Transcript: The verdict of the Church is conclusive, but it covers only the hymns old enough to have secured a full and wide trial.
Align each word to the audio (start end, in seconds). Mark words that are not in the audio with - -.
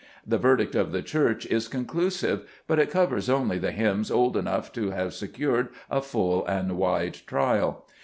The 0.25 0.39
verdict 0.39 0.73
of 0.73 0.91
the 0.91 1.03
Church 1.03 1.45
is 1.45 1.67
conclusive, 1.67 2.49
but 2.65 2.79
it 2.79 2.89
covers 2.89 3.29
only 3.29 3.59
the 3.59 3.69
hymns 3.71 4.09
old 4.09 4.35
enough 4.35 4.73
to 4.73 4.89
have 4.89 5.13
secured 5.13 5.67
a 5.91 6.01
full 6.01 6.43
and 6.47 6.75
wide 6.75 7.19
trial. 7.27 7.85